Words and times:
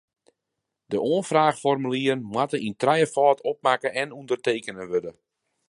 De 0.91 0.97
oanfraachformulieren 1.11 2.19
moatte 2.33 2.57
yn 2.67 2.77
trijefâld 2.81 3.39
opmakke 3.51 3.89
en 4.01 4.15
ûndertekene 4.19 4.83
wurde. 4.91 5.11